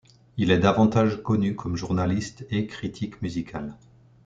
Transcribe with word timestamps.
Il 0.37 0.49
est 0.49 0.57
davantage 0.57 1.21
connu 1.21 1.53
comme 1.55 1.75
journaliste 1.75 2.47
et 2.49 2.65
critique 2.65 3.21
musical. 3.21 3.75